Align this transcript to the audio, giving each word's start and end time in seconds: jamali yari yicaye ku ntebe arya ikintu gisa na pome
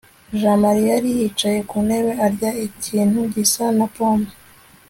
jamali 0.41 0.81
yari 0.91 1.09
yicaye 1.17 1.59
ku 1.69 1.77
ntebe 1.85 2.11
arya 2.25 2.51
ikintu 2.67 3.19
gisa 3.33 3.63
na 3.77 3.85
pome 3.95 4.29